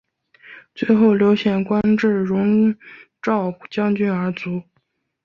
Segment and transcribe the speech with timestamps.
[0.73, 2.75] 最后刘显官至戎
[3.21, 4.63] 昭将军而卒。